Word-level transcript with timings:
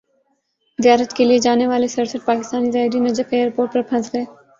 زیارت 0.79 1.11
کیلئے 1.17 1.37
جانے 1.39 1.67
والے 1.67 1.87
سرسٹھ 1.87 2.25
پاکستانی 2.25 2.71
زائرین 2.71 3.03
نجف 3.03 3.33
ایئرپورٹ 3.33 3.73
پر 3.73 3.81
پھنس 3.89 4.13
گئے 4.13 4.25